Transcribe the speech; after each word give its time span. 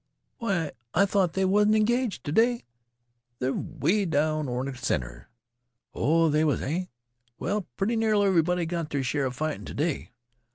Why, 0.39 0.71
I 0.95 1.05
thought 1.05 1.33
they 1.33 1.45
wasn't 1.45 1.75
engaged 1.75 2.23
t' 2.23 2.31
day 2.31 2.63
they 3.37 3.49
're 3.49 3.51
'way 3.53 4.07
over 4.11 4.67
in 4.67 4.73
th' 4.73 4.79
center. 4.83 5.29
Oh, 5.93 6.27
they 6.27 6.43
was, 6.43 6.59
eh? 6.63 6.85
Well, 7.37 7.67
pretty 7.77 7.95
nearly 7.95 8.25
everybody 8.25 8.65
got 8.65 8.89
their 8.89 9.03
share 9.03 9.27
'a 9.27 9.31
fightin' 9.31 9.63
t' 9.65 9.75
day. 9.75 10.09